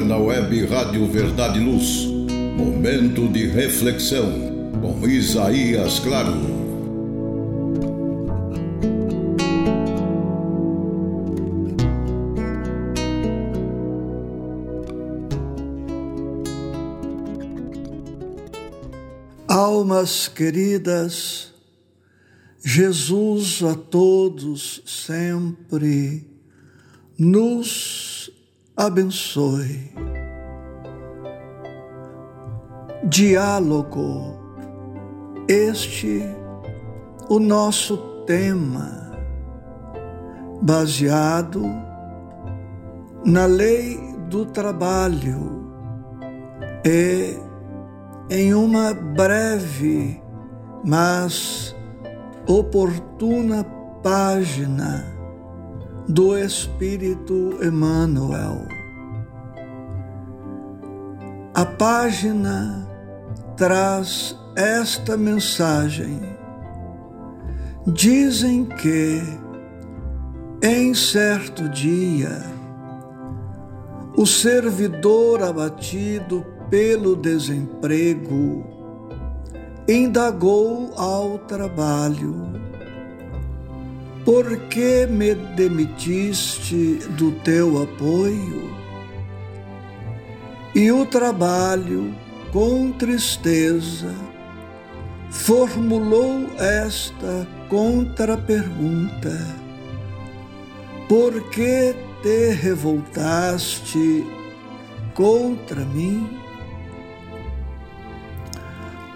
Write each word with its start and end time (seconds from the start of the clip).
agora 0.00 0.04
na 0.04 0.16
web 0.16 0.66
Rádio 0.66 1.06
Verdade 1.06 1.58
e 1.58 1.62
Luz. 1.62 2.06
Momento 2.56 3.28
de 3.28 3.46
reflexão 3.46 4.70
com 4.80 5.06
Isaías 5.06 5.98
Claro. 5.98 6.60
Almas 19.48 20.28
queridas, 20.28 21.52
Jesus 22.64 23.62
a 23.62 23.74
todos 23.74 24.82
sempre 24.86 26.24
nos 27.18 28.09
abençoe. 28.80 29.92
Diálogo, 33.04 34.40
este 35.46 36.22
o 37.28 37.38
nosso 37.38 37.98
tema, 38.24 39.12
baseado 40.62 41.62
na 43.22 43.44
lei 43.44 43.98
do 44.30 44.46
trabalho 44.46 45.62
e 46.82 47.36
em 48.30 48.54
uma 48.54 48.94
breve, 48.94 50.22
mas 50.82 51.76
oportuna 52.46 53.62
página 54.02 55.19
do 56.10 56.36
Espírito 56.36 57.56
Emmanuel. 57.62 58.66
A 61.54 61.64
página 61.64 62.84
traz 63.56 64.36
esta 64.56 65.16
mensagem. 65.16 66.18
Dizem 67.86 68.64
que, 68.64 69.22
em 70.60 70.92
certo 70.94 71.68
dia, 71.68 72.42
o 74.16 74.26
servidor 74.26 75.44
abatido 75.44 76.44
pelo 76.68 77.14
desemprego 77.14 78.64
indagou 79.88 80.92
ao 80.96 81.38
trabalho 81.38 82.59
por 84.24 84.56
que 84.68 85.06
me 85.06 85.34
demitiste 85.34 87.00
do 87.16 87.32
teu 87.40 87.82
apoio? 87.82 88.70
E 90.74 90.92
o 90.92 91.04
trabalho, 91.06 92.14
com 92.52 92.92
tristeza, 92.92 94.14
formulou 95.30 96.46
esta 96.58 97.46
contra-pergunta: 97.68 99.36
Por 101.08 101.50
que 101.50 101.94
te 102.22 102.50
revoltaste 102.50 104.24
contra 105.14 105.84
mim? 105.86 106.38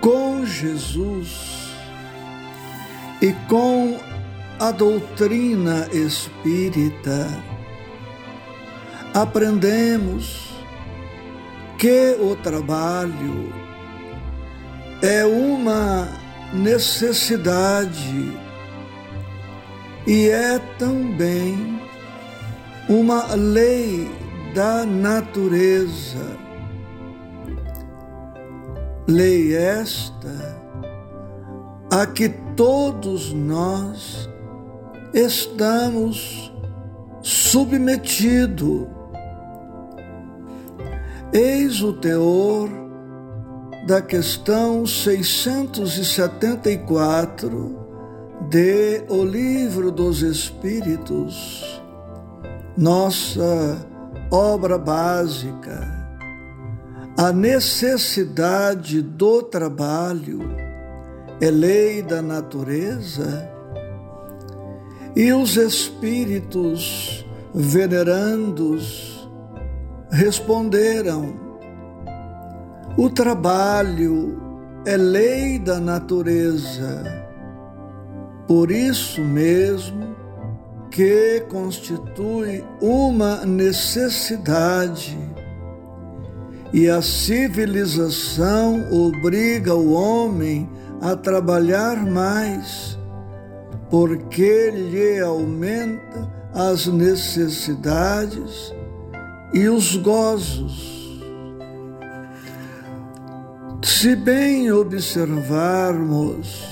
Com 0.00 0.44
Jesus 0.44 1.72
e 3.22 3.32
com 3.48 3.98
a 4.64 4.70
doutrina 4.70 5.86
espírita, 5.92 7.28
aprendemos 9.12 10.54
que 11.76 12.16
o 12.18 12.34
trabalho 12.36 13.52
é 15.02 15.22
uma 15.26 16.08
necessidade 16.54 18.32
e 20.06 20.28
é 20.30 20.58
também 20.78 21.78
uma 22.88 23.34
lei 23.34 24.10
da 24.54 24.86
natureza. 24.86 26.38
Lei 29.06 29.54
esta 29.54 30.58
a 31.90 32.06
que 32.06 32.30
todos 32.56 33.30
nós 33.30 34.32
estamos 35.14 36.52
submetidos. 37.22 38.88
Eis 41.32 41.80
o 41.80 41.92
teor 41.92 42.68
da 43.86 44.02
questão 44.02 44.84
674 44.84 47.78
de 48.50 49.04
O 49.08 49.22
Livro 49.24 49.92
dos 49.92 50.22
Espíritos, 50.22 51.80
nossa 52.76 53.86
obra 54.30 54.76
básica, 54.76 56.04
a 57.16 57.32
necessidade 57.32 59.00
do 59.00 59.42
trabalho 59.42 60.40
é 61.40 61.50
lei 61.50 62.02
da 62.02 62.20
natureza 62.20 63.53
e 65.16 65.32
os 65.32 65.56
espíritos 65.56 67.24
venerandos 67.54 69.28
responderam: 70.10 71.34
o 72.96 73.08
trabalho 73.08 74.40
é 74.84 74.96
lei 74.96 75.58
da 75.58 75.78
natureza, 75.80 77.02
por 78.46 78.70
isso 78.70 79.20
mesmo 79.22 80.14
que 80.90 81.44
constitui 81.48 82.64
uma 82.80 83.44
necessidade. 83.44 85.18
E 86.72 86.88
a 86.88 87.00
civilização 87.00 88.84
obriga 88.92 89.74
o 89.74 89.92
homem 89.92 90.68
a 91.00 91.14
trabalhar 91.14 92.04
mais 92.04 92.98
porque 93.94 94.72
lhe 94.72 95.20
aumenta 95.20 96.28
as 96.52 96.88
necessidades 96.88 98.74
e 99.52 99.68
os 99.68 99.94
gozos. 99.94 101.22
Se 103.84 104.16
bem 104.16 104.72
observarmos, 104.72 106.66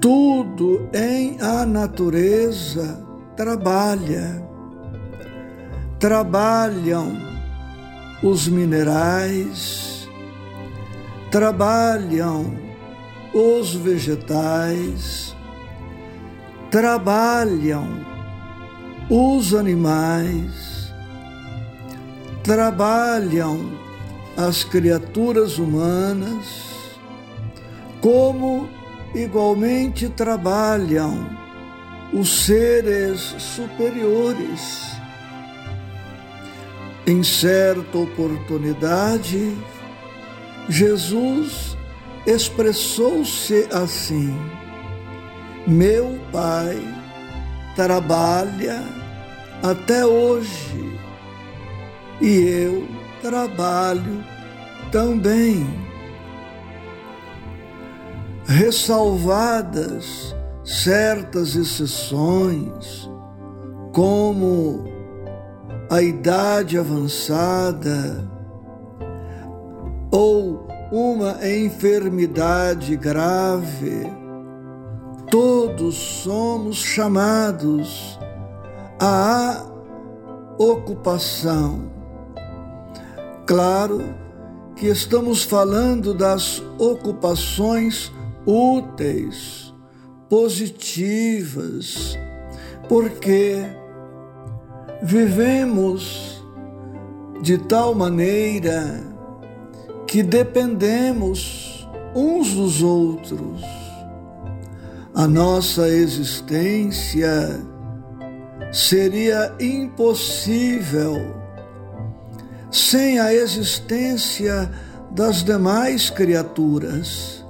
tudo 0.00 0.88
em 0.94 1.40
a 1.40 1.66
natureza 1.66 3.04
trabalha. 3.36 4.40
Trabalham 5.98 7.18
os 8.22 8.46
minerais, 8.46 10.08
trabalham 11.32 12.56
os 13.34 13.74
vegetais, 13.74 15.34
trabalham 16.70 18.06
os 19.08 19.52
animais, 19.54 20.92
trabalham 22.44 23.72
as 24.36 24.62
criaturas 24.62 25.58
humanas, 25.58 26.70
como 28.00 28.68
igualmente 29.14 30.08
trabalham 30.08 31.28
os 32.12 32.44
seres 32.44 33.20
superiores. 33.38 34.90
Em 37.04 37.24
certa 37.24 37.98
oportunidade, 37.98 39.56
Jesus 40.68 41.76
expressou-se 42.24 43.66
assim: 43.72 44.32
meu 45.66 46.18
pai 46.32 46.78
trabalha 47.76 48.82
até 49.62 50.04
hoje 50.04 50.98
e 52.20 52.38
eu 52.46 52.88
trabalho 53.22 54.24
também. 54.90 55.66
Ressalvadas 58.46 60.34
certas 60.64 61.54
exceções, 61.54 63.08
como 63.92 64.84
a 65.90 66.02
idade 66.02 66.78
avançada 66.78 68.28
ou 70.10 70.68
uma 70.92 71.38
enfermidade 71.48 72.96
grave, 72.96 74.19
Todos 75.30 75.94
somos 75.94 76.76
chamados 76.76 78.18
à 78.98 79.64
ocupação 80.58 81.90
Claro 83.50 84.14
que 84.76 84.86
estamos 84.86 85.42
falando 85.42 86.14
das 86.14 86.62
ocupações 86.78 88.12
úteis, 88.46 89.74
positivas, 90.28 92.16
porque 92.88 93.56
vivemos 95.02 96.40
de 97.42 97.58
tal 97.58 97.92
maneira 97.92 99.02
que 100.06 100.22
dependemos 100.22 101.88
uns 102.14 102.54
dos 102.54 102.84
outros. 102.84 103.79
A 105.20 105.28
nossa 105.28 105.86
existência 105.86 107.62
seria 108.72 109.54
impossível 109.60 111.14
sem 112.70 113.18
a 113.18 113.30
existência 113.30 114.70
das 115.10 115.44
demais 115.44 116.08
criaturas, 116.08 117.44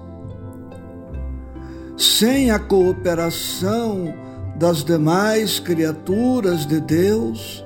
sem 1.97 2.51
a 2.51 2.59
cooperação 2.59 4.13
das 4.57 4.83
demais 4.83 5.61
criaturas 5.61 6.67
de 6.67 6.81
Deus, 6.81 7.65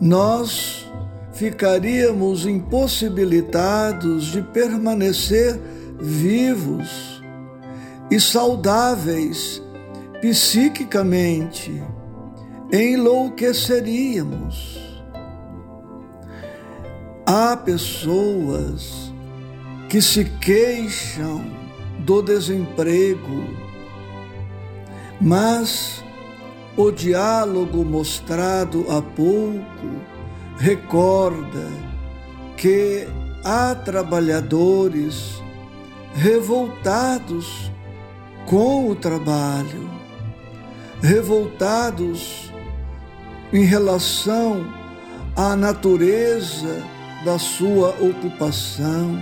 nós 0.00 0.90
ficaríamos 1.32 2.44
impossibilitados 2.44 4.32
de 4.32 4.42
permanecer 4.42 5.60
vivos 6.00 7.21
e 8.12 8.20
saudáveis 8.20 9.60
psiquicamente, 10.20 11.82
enlouqueceríamos. 12.70 14.78
Há 17.24 17.56
pessoas 17.56 19.10
que 19.88 20.02
se 20.02 20.26
queixam 20.26 21.42
do 22.00 22.20
desemprego, 22.20 23.46
mas 25.18 26.04
o 26.76 26.90
diálogo 26.90 27.82
mostrado 27.82 28.84
há 28.90 29.00
pouco 29.00 29.88
recorda 30.58 31.66
que 32.58 33.08
há 33.42 33.74
trabalhadores 33.74 35.42
revoltados 36.14 37.71
com 38.46 38.88
o 38.88 38.94
trabalho 38.94 39.90
revoltados 41.02 42.52
em 43.52 43.64
relação 43.64 44.64
à 45.34 45.56
natureza 45.56 46.82
da 47.24 47.38
sua 47.38 47.90
ocupação, 48.00 49.18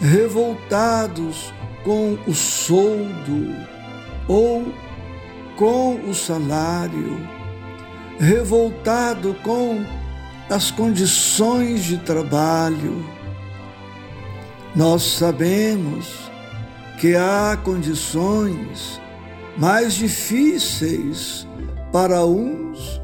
revoltados 0.00 1.52
com 1.82 2.18
o 2.26 2.34
soldo 2.34 3.54
ou 4.28 4.70
com 5.56 5.94
o 6.08 6.14
salário, 6.14 7.26
revoltado 8.20 9.34
com 9.42 9.82
as 10.50 10.70
condições 10.70 11.84
de 11.84 11.96
trabalho. 11.98 13.04
Nós 14.74 15.02
sabemos 15.02 16.25
que 16.98 17.14
há 17.14 17.58
condições 17.62 19.00
mais 19.58 19.94
difíceis 19.94 21.46
para 21.92 22.24
uns 22.24 23.00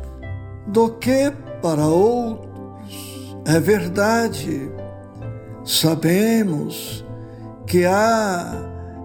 do 0.67 0.91
que 0.91 1.33
para 1.61 1.87
outros. 1.87 3.37
É 3.45 3.59
verdade, 3.59 4.71
sabemos 5.65 7.05
que 7.67 7.85
há 7.85 8.53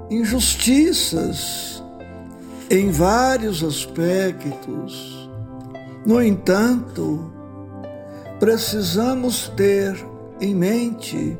injustiças 0.10 1.84
em 2.70 2.92
vários 2.92 3.64
aspectos. 3.64 5.30
No 6.06 6.22
entanto, 6.22 7.32
precisamos 8.40 9.50
ter 9.56 9.98
em 10.40 10.54
mente 10.54 11.38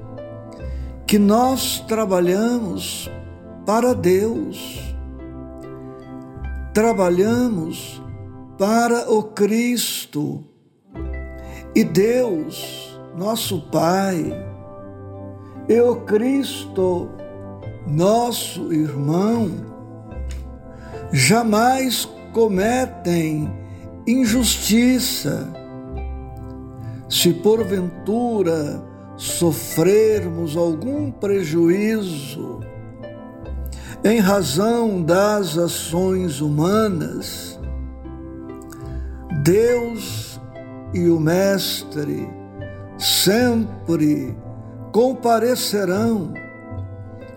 que 1.06 1.18
nós 1.18 1.80
trabalhamos 1.88 3.10
para 3.68 3.94
Deus 3.94 4.96
trabalhamos 6.74 8.02
para 8.58 9.12
o 9.12 9.24
Cristo. 9.24 10.42
E 11.76 11.84
Deus, 11.84 12.98
nosso 13.18 13.60
Pai, 13.70 14.34
e 15.68 15.82
o 15.82 15.98
Cristo, 15.98 17.10
nosso 17.86 18.72
irmão, 18.72 19.52
jamais 21.12 22.06
cometem 22.32 23.52
injustiça. 24.08 25.54
Se 27.10 27.34
porventura 27.34 28.82
sofrermos 29.18 30.56
algum 30.56 31.12
prejuízo, 31.12 32.62
em 34.04 34.20
razão 34.20 35.02
das 35.02 35.58
ações 35.58 36.40
humanas, 36.42 37.60
Deus 39.44 40.40
e 40.94 41.10
o 41.10 41.20
Mestre 41.20 42.30
sempre 42.98 44.36
comparecerão, 44.92 46.34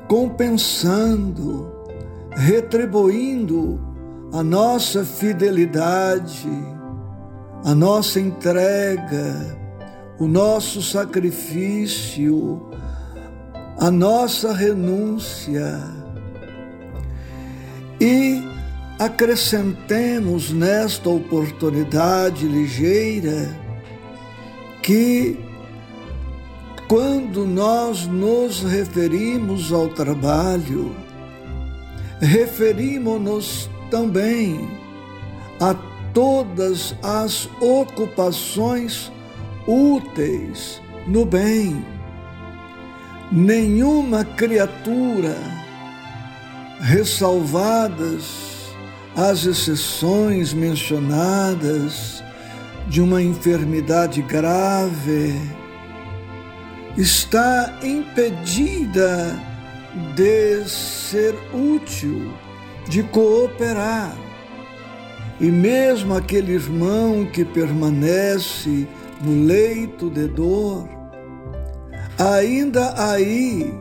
compensando, 0.08 1.72
retribuindo 2.32 3.80
a 4.32 4.42
nossa 4.42 5.04
fidelidade, 5.04 6.48
a 7.64 7.74
nossa 7.74 8.20
entrega, 8.20 9.58
o 10.18 10.26
nosso 10.26 10.82
sacrifício, 10.82 12.70
a 13.78 13.90
nossa 13.90 14.52
renúncia 14.52 15.99
e 18.00 18.42
acrescentemos 18.98 20.50
nesta 20.50 21.08
oportunidade 21.10 22.46
ligeira 22.46 23.54
que, 24.82 25.38
quando 26.88 27.46
nós 27.46 28.06
nos 28.06 28.62
referimos 28.62 29.72
ao 29.72 29.88
trabalho, 29.88 30.94
referimos-nos 32.20 33.68
também 33.90 34.68
a 35.60 35.74
todas 36.14 36.94
as 37.02 37.48
ocupações 37.60 39.12
úteis 39.66 40.80
no 41.06 41.24
bem. 41.24 41.84
Nenhuma 43.30 44.24
criatura 44.24 45.36
ressalvadas 46.80 48.50
as 49.16 49.44
exceções 49.44 50.52
mencionadas 50.52 52.22
de 52.88 53.00
uma 53.00 53.22
enfermidade 53.22 54.22
grave, 54.22 55.40
está 56.96 57.78
impedida 57.82 59.38
de 60.14 60.68
ser 60.68 61.34
útil, 61.52 62.32
de 62.88 63.02
cooperar. 63.04 64.16
E 65.40 65.50
mesmo 65.50 66.14
aquele 66.14 66.52
irmão 66.52 67.26
que 67.26 67.44
permanece 67.44 68.86
no 69.22 69.44
leito 69.44 70.10
de 70.10 70.26
dor, 70.26 70.88
ainda 72.18 72.94
aí 72.96 73.72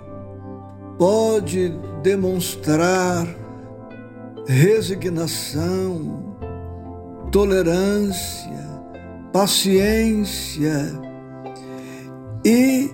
pode 0.97 1.73
demonstrar 2.01 3.27
resignação, 4.47 6.35
tolerância, 7.31 8.67
paciência. 9.31 10.91
E 12.43 12.89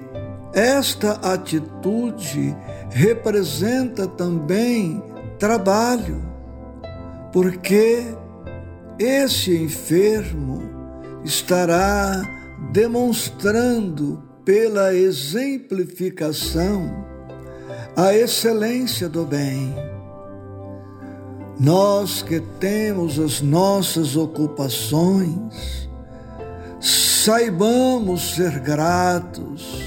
esta 0.54 1.14
atitude 1.34 2.54
representa 2.90 4.06
também 4.08 5.02
trabalho, 5.40 6.22
porque 7.32 8.04
esse 9.00 9.56
enfermo 9.56 10.62
estará 11.24 12.22
demonstrando 12.72 14.22
pela 14.44 14.94
exemplificação 14.94 17.15
a 17.96 18.14
excelência 18.14 19.08
do 19.08 19.26
bem. 19.26 19.74
Nós 21.58 22.22
que 22.22 22.42
temos 22.60 23.18
as 23.18 23.42
nossas 23.42 24.18
ocupações, 24.18 25.90
saibamos 26.82 28.36
ser 28.36 28.60
gratos, 28.60 29.82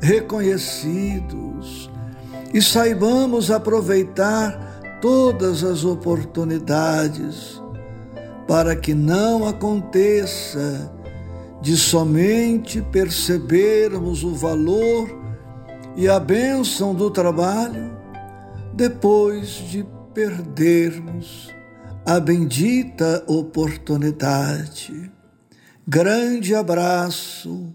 reconhecidos 0.00 1.88
e 2.52 2.60
saibamos 2.60 3.52
aproveitar 3.52 4.98
todas 5.00 5.62
as 5.62 5.84
oportunidades 5.84 7.62
para 8.48 8.74
que 8.74 8.92
não 8.92 9.46
aconteça 9.46 10.92
de 11.60 11.76
somente 11.76 12.82
percebermos 12.82 14.24
o 14.24 14.34
valor 14.34 15.21
e 15.96 16.08
a 16.08 16.18
bênção 16.18 16.94
do 16.94 17.10
trabalho 17.10 17.96
depois 18.74 19.48
de 19.70 19.84
perdermos 20.14 21.48
a 22.06 22.18
bendita 22.18 23.22
oportunidade. 23.26 25.10
Grande 25.86 26.54
abraço, 26.54 27.72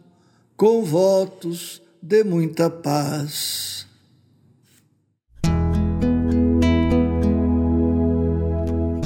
com 0.55 0.83
votos 0.83 1.81
de 2.01 2.24
muita 2.24 2.69
paz. 2.69 3.86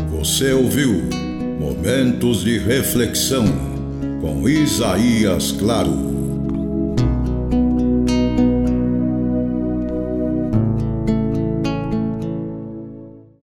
Você 0.09 0.53
ouviu 0.53 1.09
Momentos 1.59 2.43
de 2.43 2.57
Reflexão 2.59 3.45
com 4.21 4.47
Isaías 4.47 5.51
Claro. 5.51 6.30